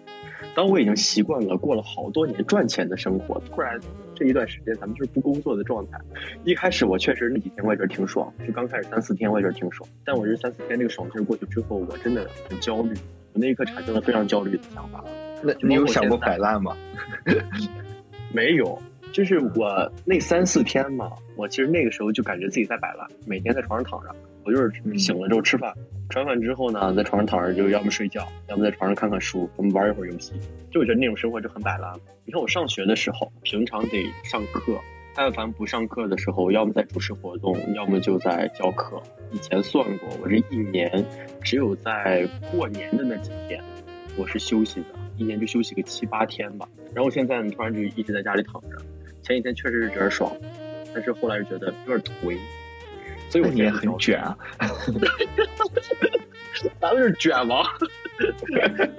[0.55, 3.79] 当我已经习惯了过了好多年赚钱的生活，突然
[4.13, 5.97] 这一段时间咱们就是不工作的状态。
[6.43, 9.89] 一开始我确实那几天我也觉得挺爽，就刚开始三四天我也觉得挺爽。
[10.05, 12.93] 但我这三四天这个爽劲过去之后，我真的很焦虑，
[13.33, 15.03] 我那一刻产生了非常焦虑的想法。
[15.41, 16.77] 那你有想过摆烂吗？
[18.31, 18.79] 没有，
[19.11, 24.13] 就是我那三四天嘛，我其实那个时候就感觉自己在摆烂，每天在床上躺着。
[24.43, 25.71] 我就是醒了之后吃饭，
[26.09, 30.33] 吃完饭之后呢，在床上躺着，就要么睡觉，要么在床上看看书，我们玩一会儿游戏。
[30.71, 31.93] 就我觉得那种生活就很摆烂。
[32.25, 34.79] 你看我上学的时候，平常得上课，
[35.13, 38.99] 但凡不上课的时候，要么在主持活动，要么就在教课。
[39.31, 41.05] 以前算过，我这一年
[41.43, 43.61] 只有在过年的那几天
[44.17, 46.67] 我是休息的，一年就休息个七八天吧。
[46.95, 48.77] 然后现在呢，突然就一直在家里躺着。
[49.21, 50.31] 前几天确实是觉得爽，
[50.97, 52.35] 但是后来觉得有点颓。
[53.29, 54.37] 所以我也很卷啊，
[56.79, 57.61] 咱们是卷王，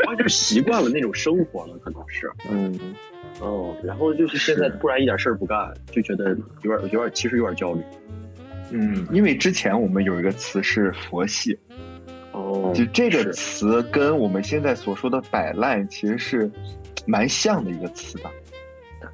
[0.07, 2.79] 我就习惯了那种生活了，可能是，嗯，
[3.41, 7.83] 哦，然后就是现在突然一点事儿不干，就觉得有点有点，其实有点焦虑，
[8.71, 11.59] 嗯，因为之前我们有一个词是佛系，
[12.33, 16.51] 哦，就这个词跟我们现在所说的摆烂其实是
[17.07, 18.31] 蛮像的一个词的。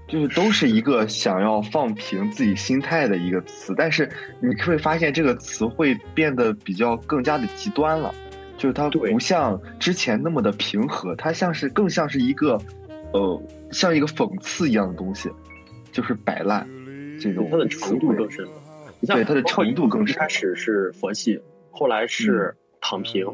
[0.06, 4.08] 就是都是一个想要放平自己心态的一个词，但是
[4.40, 8.14] 你会发现这个词会变得比较更加的极端了，
[8.58, 12.58] 就是它不像之前那么的平和，它像是更像是一个，
[13.12, 15.30] 呃，像一个讽刺一样的东西，
[15.90, 16.68] 就是摆烂
[17.18, 17.48] 这种。
[17.50, 18.46] 它的程度更深，
[19.06, 20.14] 对它的程度更深。
[20.16, 21.40] 开始是佛系，
[21.70, 23.24] 后来是躺平，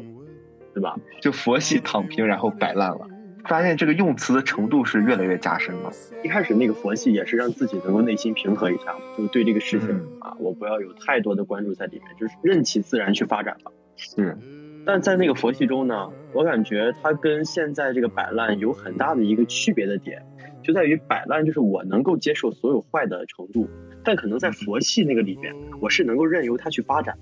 [0.73, 0.95] 对吧？
[1.21, 3.07] 就佛系躺平，然后摆烂了。
[3.45, 5.91] 发现这个用词的程度是越来越加深了。
[6.23, 13.71] 一开始那个佛系也是让自己能够内心平和一下，就是对这个事情啊，我不要有太多的关注在里面，就是任其自然去发展吧。
[13.95, 14.37] 是，
[14.85, 20.23] 但在那个佛系中呢，我感觉它跟现在这个摆烂有很大的一个区别的点，
[20.63, 23.67] 就在于摆烂就是我能够接受所有坏的程度，
[24.03, 27.17] 但可能在佛系那个里面，我是能够任由它去发展，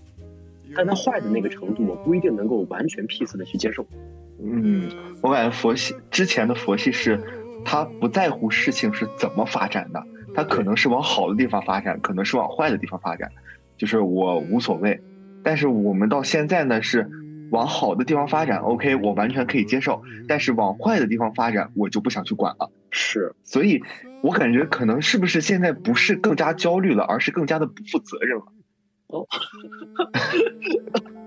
[0.75, 3.85] 但它坏的那个程度，我不一定能够完全 peace 的去接受。
[4.41, 4.89] 嗯，
[5.21, 7.21] 我感觉佛系之前的佛系是，
[7.65, 10.01] 他不在乎事情是怎么发展的，
[10.33, 13.29] 他可能是往好的地方发展，可能是往坏的地方发展，
[13.77, 15.01] 就是我无所谓。
[15.43, 17.09] 但是我们到现在呢，是
[17.51, 20.01] 往好的地方发展，OK，我完全可以接受。
[20.27, 22.71] 但是往坏的地方发展，我就不想去管了。
[22.91, 23.81] 是，所以
[24.21, 28.45] 我感觉可能是不是现在不是更加焦虑了，而是更加的不负责任了。
[29.07, 29.27] 哦。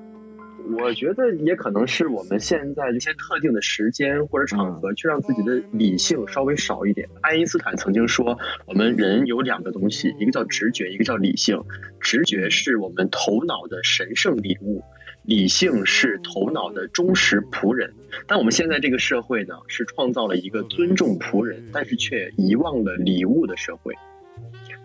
[0.70, 7.09] 我觉得也可能是我们现在一些特定的时间或者场合，去让自己的理性稍微少一点。
[7.20, 11.61] 爱因斯坦曾经说，我们人有两个东西，一个叫直觉，一个叫理性。
[12.01, 14.83] 直觉是我们头脑的神圣礼物，
[15.25, 17.92] 理性是头脑的忠实仆人。
[18.27, 23.94] 但我们现在这个社会呢，是创造了一个尊重仆人，但是却遗忘了礼物的社会。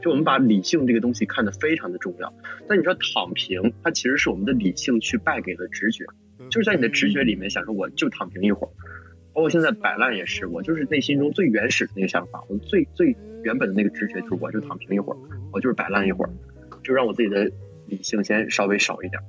[0.07, 2.33] 就我们把理性这个东西看得非常的重要，
[2.65, 6.05] 但你说躺平，它其实是我们的理性去败给了直觉，
[6.49, 8.71] 就是在你的直觉里面想说我就躺平一会儿，
[9.33, 15.17] 包括现在摆烂也是，我就是内心中最原始的那个想法，我最最原本的那个直觉就是我就躺平一会儿，
[15.51, 16.31] 我就是摆烂一会儿，
[16.81, 17.51] 就让我自己的
[17.87, 19.21] 理性先稍微少一点。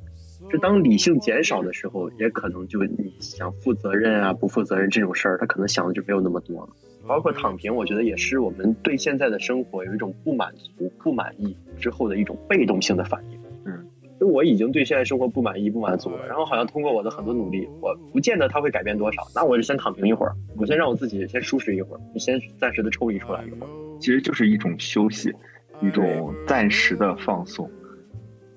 [0.49, 6.69] 就当理性减少的时候，也可能就你想负责任啊、不负责任这种事儿，他可能想的就没有那么多了。
[7.09, 13.41] 包括躺平，我觉得也是我们对现在的生活有一种不满足、不满意之后的一种被动性的反应。
[13.65, 13.87] 嗯，
[14.21, 23.71] 就我已经对现在生活不满意、不满足了，然后好像通过我的很多努力，我不见得它会改变多少，那我就先躺平一会儿，我先让我自己先舒适一会儿，先暂时的抽离出来一会儿。
[23.99, 25.35] 其实就是一种休息，
[25.81, 27.69] 一种暂时的放松，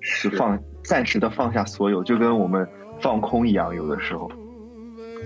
[0.00, 2.68] 是放暂时的放下所有，就跟我们
[3.00, 4.30] 放空一样，有的时候。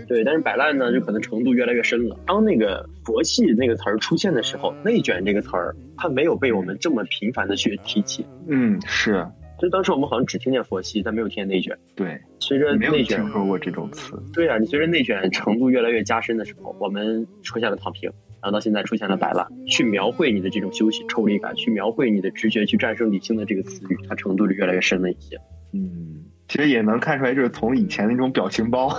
[0.06, 2.18] 对，但是摆烂呢，就可能程度越来越深了。
[2.26, 8.24] 当那个佛系那个词儿出现的时候，内卷这个词儿，它没有被我们这么频繁的去提起。
[8.48, 9.26] 嗯，是。
[9.58, 11.74] 就当时我们好像只听见佛系，但没有听见内卷。
[11.94, 14.22] 对，随着内卷，听说过这种词。
[14.34, 18.10] 对啊，你随着内卷程度越来越加深的时候，我们出现了躺平，
[18.42, 25.38] 然后到现在出现了摆烂，去描绘你的这种休息抽离感，去描绘你的直觉去战胜理性的这个词语，它程度就越来越深了一些。
[25.72, 26.15] 嗯。
[26.48, 28.90] 其实也能看出来，就是从以前那种表情包，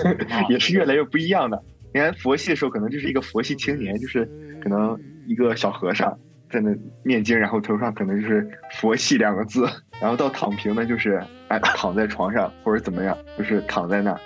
[0.48, 1.62] 也是越来越不一样的。
[1.92, 4.24] 你看佛系的时候，可能就是一个佛系青年，就是
[4.62, 6.16] 可能一个小和尚
[6.50, 6.70] 在那
[7.04, 9.66] 念经，然后头上可能就是“佛系”两个字。
[10.00, 14.18] 然后到躺平呢，就是哎躺在床上或者怎么样，就是躺在那，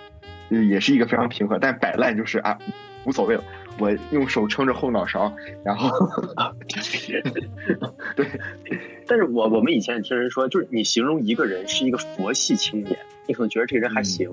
[0.50, 1.58] 也是一个非常平和。
[1.58, 2.56] 但摆烂就是啊，
[3.04, 3.42] 无所谓了。
[3.78, 5.32] 我用手撑着后脑勺，
[5.64, 5.90] 然后，
[8.14, 8.26] 对，
[9.06, 14.28] 但是我我们以前也听人说，就是你形容一个人是一个佛系青年，你可能觉得这个人还行；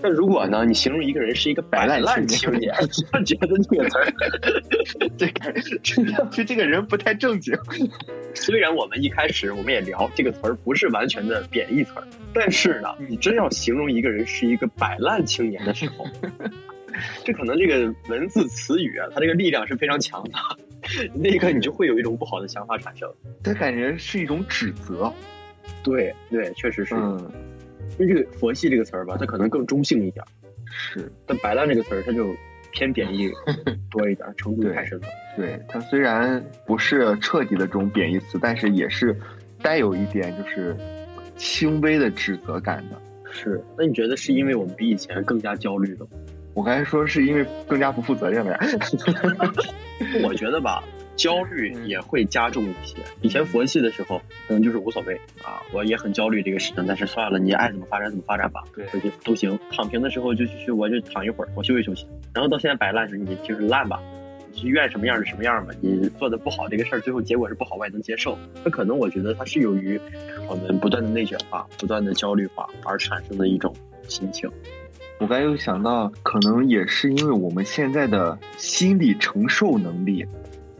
[0.00, 2.74] 但如果呢，你形容一个人是一个摆烂青年，
[3.24, 4.12] 就觉得这个词儿，
[5.18, 7.54] 这个听上去这个人不太正经。
[8.34, 16.06] 虽然我们一开始我们也聊这个词儿不是完全的贬义词儿，但是呢，你真要形容一个人是一个摆烂青年的时候。
[17.24, 20.30] 这可能这个文字词语啊，它这个力量是非常强的，
[21.14, 23.08] 那一刻你就会有一种不好的想法产生。
[23.42, 25.12] 它感觉是一种指责。
[25.82, 26.94] 对对，确实是。
[26.94, 27.30] 嗯，
[27.98, 30.24] 因为这个“佛系”这个词儿吧，它可能更中性一点。
[30.66, 31.10] 是。
[31.26, 32.34] 但“摆烂”这个词儿，它就
[32.72, 33.30] 偏贬义
[33.90, 35.06] 多一点，程度太深了。
[35.36, 39.16] 对它虽然不是彻底的这种贬义词，但是也是
[39.62, 40.76] 带有一点就是
[41.36, 43.00] 轻微的指责感的。
[43.30, 43.62] 是。
[43.78, 46.06] 那你觉得是因为我们比以前更加焦虑了？
[46.54, 48.58] 我刚才说是因为更加不负责任了呀。
[50.24, 50.82] 我觉得吧，
[51.14, 52.96] 焦虑也会加重一些。
[53.20, 59.58] 以前佛系的时候，可能就是无所谓啊，我也很焦虑这个事情，但是算了，你爱怎么发展怎么发展吧，对，就都行。
[59.70, 62.06] 躺平的时候就去，我就躺一会儿，我休息休息。
[62.34, 64.00] 然后到现在摆烂时，你就是烂吧，
[64.52, 65.72] 你愿什么样是什么样吧。
[65.80, 68.36] 你做的不好这个事儿，最后结果是不好，我也能接受。
[68.64, 70.00] 那可能我觉得它是由于
[70.48, 73.72] 我们不断的内卷化、不断的焦虑化而产生的一种
[74.08, 74.50] 心情。
[75.20, 80.24] 我刚又想到，可能也是因为我们现在的心理承受能力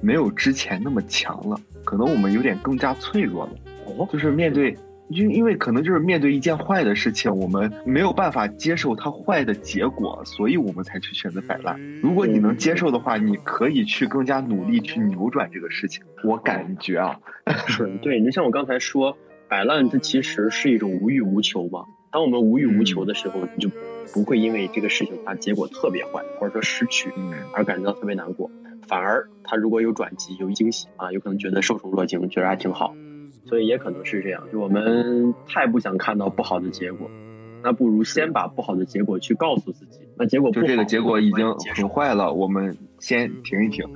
[0.00, 3.52] 没有之前那么强了，可能我们有点更加脆弱了。
[3.84, 4.74] 哦，就是面对，
[5.10, 11.78] 因因为可能就是面对一件坏的事情，我们没有办法接受它坏的结果，所以我们才去选择摆烂。
[12.00, 16.02] 如果你能接受的话，你可以去更加努力去扭转这个事情。
[16.24, 17.20] 我感觉啊，
[17.66, 19.18] 是 对，你像我刚才说，
[19.50, 21.84] 摆烂它其实是一种无欲无求嘛。
[22.10, 23.70] 当我们无欲无求的时候，你就。
[24.12, 27.12] 不会因为这个事情它结果特别坏，或者说失去
[27.52, 28.50] 而感觉到特别难过，
[28.88, 32.92] 反而他如果有转机、有惊喜啊，有可能觉得受宠若惊，觉得还挺好。
[33.46, 37.08] 所以也可能是这样，就我们太不想看到不好的结果，
[37.62, 40.00] 那不如先把不好的结果去告诉自己。
[40.16, 43.86] 那结果就这个结果已经很坏了，我们先停一停，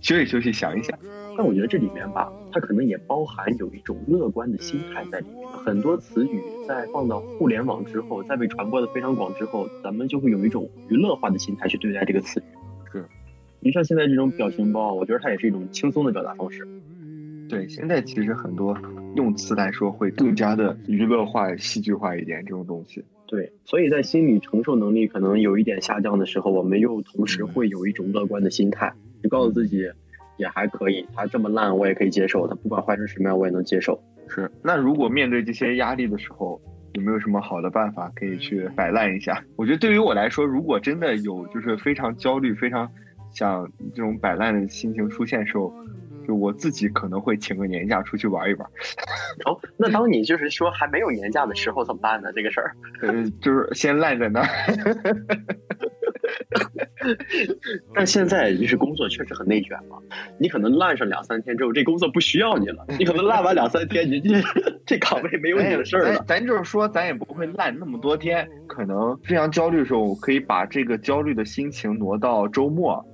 [0.00, 0.96] 休息休息，想一想。
[1.40, 5.48] 但我觉得这里面吧，它可能也包含有一种乐观的心态在里面。
[5.48, 12.42] 很多词语在放到互联网之后，在被传播的非常广之后，咱们就会有一种娱乐化的心态去对待这个词语。
[12.92, 13.06] 是，
[13.60, 16.68] 你像现在这种表情包，我觉得它也是一种轻松的表达方式。
[17.48, 18.76] 对，现在其实很多
[19.16, 23.02] 用词来说会更加的娱乐化、戏剧化一点，这种东西。
[23.26, 29.90] 对，所以在心理承受能力可能有一点下降的时候，我们又同时会有一种乐观的心态，就告诉自己。
[30.40, 34.02] 也还可以，他这么烂我也可以接受，他不管坏成什么样我也能接受。
[34.26, 36.60] 是，那如果面对这些压力的时候，
[36.94, 39.44] 有没有什么好的办法可以去摆烂一下？
[39.56, 42.90] 我觉得对于我来说，如果真的有就是非常焦虑、非常
[43.32, 45.72] 想这种摆烂的心情出现时候，
[46.30, 48.68] 就我自己可能会请个年假出去玩一玩。
[49.46, 52.30] 哦，那当你就是说还没有年假的时候怎么办呢？
[52.32, 54.46] 这个事儿，呃，就是先赖在那儿。
[57.92, 59.96] 但现在就是工作确实很内卷嘛，
[60.38, 62.86] 你可能烂上两三天之后，这工作不需要你了。
[62.96, 64.40] 你可能烂完两三天，你这
[64.86, 66.24] 这岗位没有你的事儿了。
[66.28, 73.04] 咱就是说，咱也不会烂那么多天，可能非常焦虑的时候，我可以把这个焦虑的心情挪到周末，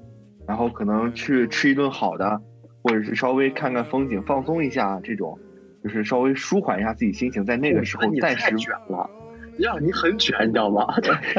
[0.47, 2.39] 然后可能去吃一顿好的，
[2.87, 5.37] 或者是稍微看看风景，放松一下，这种
[5.83, 9.11] 就是稍微舒缓一下自己心情，在那个时候暂时卷了。
[9.59, 10.87] 让，你很卷，你知道吗？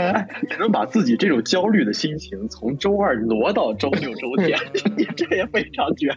[0.49, 4.59] 你能把自己这种焦虑的心情从周二挪到周六、周天，
[4.97, 6.13] 你这也非常卷。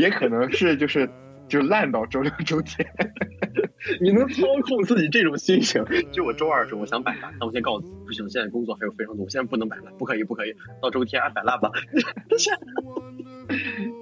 [0.00, 1.06] 也可能是就是
[1.46, 2.88] 就烂到周六、周天。
[4.00, 5.84] 你能操控自己这种心情？
[6.12, 10.54] 就我周二的时候，我想摆烂，那我先告诉自己，不行，现在工作还有非常多，我现在不能摆烂，不可以，不可以。
[10.80, 11.70] 到周天，摆烂吧。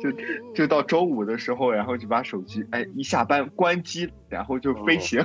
[0.01, 0.13] 就
[0.55, 5.25] 就到周五的时候，然后就把手机哎一下班关机，然后就飞行。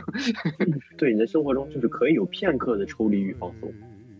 [0.98, 3.72] 对，你的生活中就是可以有片刻的抽离与放松。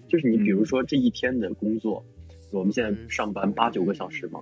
[0.08, 2.06] 就是你比如说这一天的工作，
[2.52, 4.42] 我们现在上班八九个小时嘛，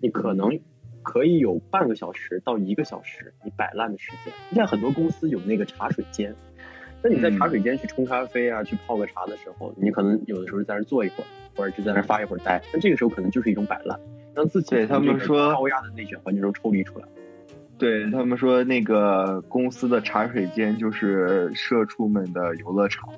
[0.00, 0.58] 你可能。
[1.04, 4.32] 可以有半个小时到一个小时你摆烂的时间。
[4.50, 6.32] 现在很多公司有那个茶水间，
[7.02, 11.26] 那你在茶水间去冲咖啡啊，去泡个茶的时候，你可能有的时候在那坐一会儿，
[11.56, 12.62] 或者就在那发一会儿呆。
[12.72, 13.98] 那这个时候可能就是一种摆烂，
[14.34, 17.04] 让自己他们说高压的内卷环境中抽离出来。
[17.78, 23.08] 对他们说，那个公司的茶水间就是社畜们的游乐场。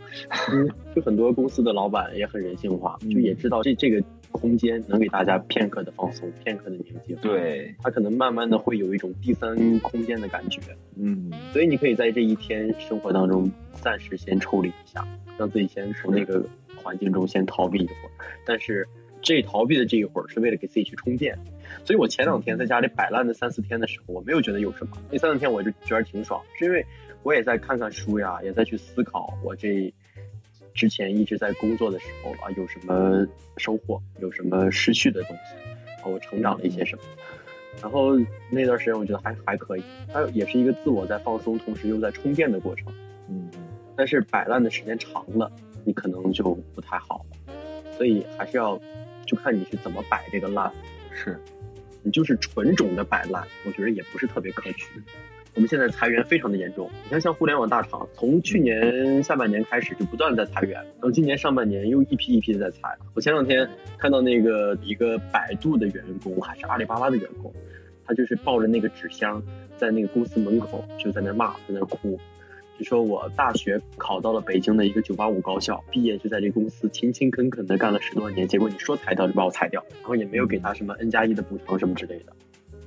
[0.94, 4.02] 就很多公司的老板也很人性化，就也知道这这个。
[4.34, 7.16] 空间能给大家片刻的放松，片刻的宁静。
[7.22, 10.60] 对，他可能慢慢的会有一种第三空间的感觉。
[10.96, 15.06] 嗯，所以你可以在这一天生活当中暂时先抽离一下，
[15.38, 16.44] 让自己先从那个
[16.82, 18.10] 环境中先逃避一会儿。
[18.44, 18.88] 但是
[19.25, 21.37] 这逃避的这一会儿是为了给自己去充电。
[21.85, 24.97] 所以我前两天在家里摆烂的三四天的时候，我没有觉得有什么。
[25.11, 26.87] 那三四天我就觉得挺爽，是因为
[27.25, 29.93] 我也在看看书呀，也在去思考我这。
[30.75, 33.25] 之前一直在工作的时候啊，有什么
[33.59, 35.55] 收获，有什么失去的东西，
[36.03, 37.03] 啊，我成长了一些什么。
[37.81, 38.18] 然后
[38.51, 42.93] 那段时间我觉得还还可以，它也是一个自我在放松，同时又在充电的过程。
[43.29, 43.49] 嗯，
[43.95, 45.49] 但是摆烂的时间长了，
[45.85, 47.55] 你可能就不太好了。
[47.97, 48.77] 所以还是要
[49.35, 50.70] 就看你是怎么摆这个烂。
[51.11, 51.39] 是，
[52.03, 54.87] 你就是纯种的摆烂，我觉得也不是特别可取。
[55.55, 62.97] 我们现在裁员非常的严重，你看像互联网大厂，从去年下半年开始就不断在裁员，然后今年上半年又一批一批的在裁。
[63.14, 67.53] 我前两天看到那个一个百度的员工还是阿里巴巴的员工，
[68.05, 69.41] 他就是抱着那个纸箱
[69.76, 72.18] 在那个公司门口就在那骂，在那哭，
[72.79, 82.33] 就说我大学考到了北京的一个九八五高校，毕业就在这公司勤勤恳恳的干了十多年，结果你说裁掉就把我裁掉，然后也没有给他什么 N 加一的补偿什么之类的。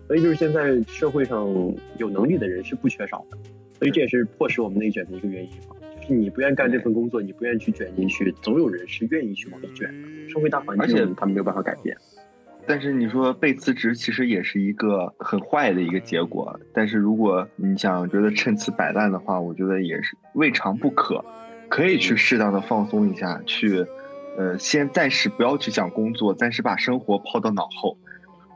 [0.08, 1.48] 所以就是现在社会上
[1.98, 3.38] 有能力的人是不缺少的，
[3.78, 5.76] 所以这也是迫使我们内卷的一个原因嘛。
[6.02, 10.30] 就是你不愿意干这份工作，你不愿意去卷进去，总有人是愿意去往里卷的。
[10.30, 11.98] 社会大环境，他们没有办法改变。
[12.68, 16.60] 但是你说被辞职，其实也是一个很坏的一个结果。
[16.74, 21.24] 但是如果你想觉得趁此摆烂的话，我觉得也是未尝不可，
[21.70, 23.86] 可以去适当的放松一下，去，
[24.38, 27.98] 呃，先暂时不要去想工作，暂时把生活抛到脑后。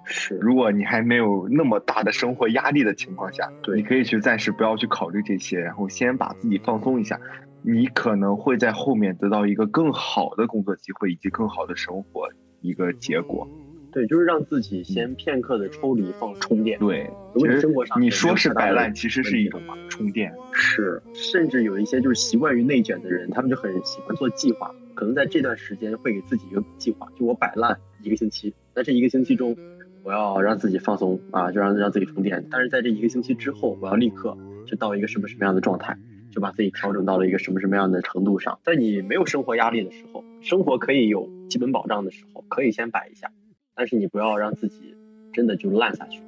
[0.03, 7.17] 是，如果你还没有那么大的生活压力的情况下，对，你可以去暂时不要去考虑这些，然后先把自己放松一下，
[7.61, 12.27] 你可能会在后面得到一个更好的工作机会以及更好的生活
[12.59, 13.47] 一个结果。
[13.91, 16.79] 对，就是让自己先片刻的抽离放充电。
[16.79, 20.33] 对，如果你生活上你说是摆烂，其实是一种充电。
[20.51, 29.57] 是，甚至有一些就是习惯于内卷的人，他们就很喜欢做计划，可能在这段时间会给自己一个计划，就我摆烂一个星期，在这一个星期中。
[30.03, 32.43] 我要让自己放松啊，就让让自己充电。
[32.49, 34.35] 但是在这一个星期之后，我要立刻
[34.65, 35.95] 就到一个什么什么样的状态，
[36.31, 38.59] 就把自己调整到了一个什么什么样的程度上。
[38.63, 43.31] 在你没有生活压力的时候，生活可以有基本保障的时候，可以先摆一下。
[43.75, 44.95] 但是你不要让自己
[45.33, 46.21] 真的就烂下去，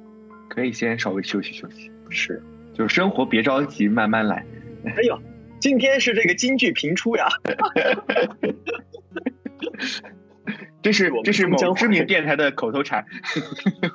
[0.48, 1.90] 可以先稍微休息休息。
[2.08, 2.42] 是，
[2.72, 4.44] 就是生活别着急，慢慢来。
[4.84, 5.18] 哎呦，
[5.60, 7.26] 今天是这个京剧频出呀！
[10.82, 13.02] 这是这是某知名电台的口头禅。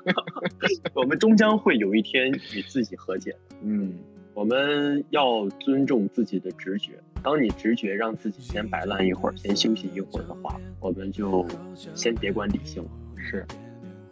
[0.95, 3.35] 我们终将会有一天与自己和解。
[3.61, 3.93] 嗯，
[4.33, 6.93] 我们要尊重自己的直觉。
[7.21, 11.45] 当你直觉让自己先摆烂一会儿，先休息一会儿的话，我们就
[11.93, 12.83] 先别管理性。
[13.20, 13.45] 是，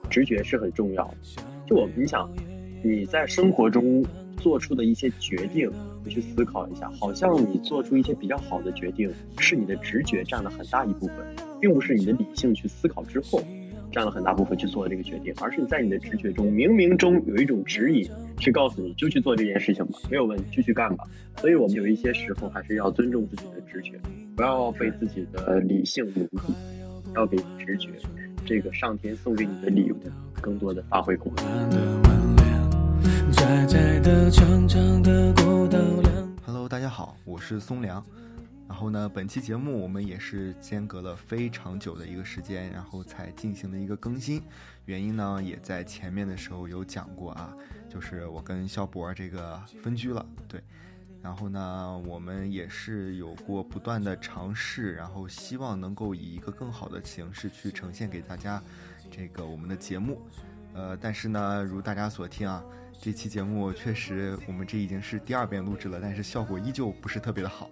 [0.10, 1.18] 直觉是很重要的。
[1.66, 2.30] 就我你想，
[2.84, 4.06] 你在生活中
[4.38, 5.72] 做出的一些决定，
[6.04, 11.16] 你去思考一下，好像你做出一些比较好的决定，是你的直觉占了很大一部分。
[11.60, 13.42] 并不是你的理性去思考之后，
[13.92, 21.04] 占了很大部分去做的这个决定，而是你在你的直觉中，冥冥中有一种指引，去告诉你就去做这件事情吧，没有问题，就去干吧。
[21.38, 24.00] 所以，我们有一些时候还是要尊重自己的直觉，
[24.36, 26.54] 不要被自己的理性奴役，
[27.16, 27.90] 要给直觉
[28.48, 29.98] 这个上天送给你的礼物
[30.40, 31.46] 更多的发挥空间。
[36.46, 38.02] Hello，大家好，我是松良。
[38.70, 44.42] 然后呢，本期节目我们也是间隔了非常久的一个时间，然后才进行了一个更新。
[44.86, 47.54] 原因呢，也在前面的时候有讲过啊，
[47.90, 50.64] 就是我跟肖博这个分居了，对。
[51.22, 58.62] 然后呢，我们也是有过不断的尝试，然后希望能够以一个更好的形式去呈现给大家
[59.12, 60.22] 这个我们的节目。
[60.74, 62.64] 呃，但是呢，如大家所听啊，
[63.02, 67.70] 这期节目确实我们这已经是第二遍录制了，但是效果依旧不是特别的好。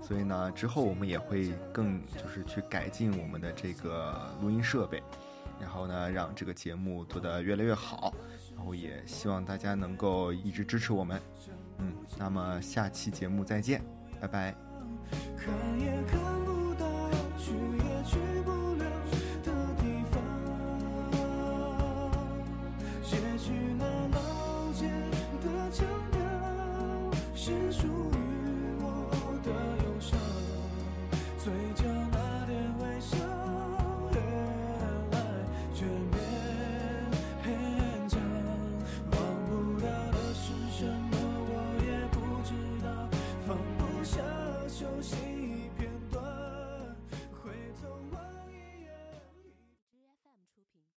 [0.00, 5.02] 所以呢，之后我们也会更就是去改进我们的这个录音设备，
[5.60, 8.14] 然后呢，让这个节目做得越来越好。
[8.54, 11.20] 然后也希望大家能够一直支持我们。
[12.18, 13.82] 那么下期节目再见
[14.20, 14.54] 拜拜。
[15.36, 16.86] 看也看不到
[17.38, 18.84] 去也去不了
[19.42, 20.22] 的地方
[25.42, 25.82] 的墙